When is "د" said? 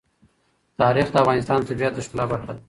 1.11-1.15, 1.59-1.63, 1.95-1.99